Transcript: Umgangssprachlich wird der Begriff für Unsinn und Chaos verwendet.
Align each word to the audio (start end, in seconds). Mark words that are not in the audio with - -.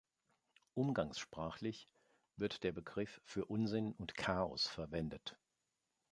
Umgangssprachlich 0.73 1.87
wird 2.35 2.63
der 2.63 2.71
Begriff 2.71 3.21
für 3.23 3.45
Unsinn 3.45 3.93
und 3.93 4.17
Chaos 4.17 4.65
verwendet. 4.67 5.37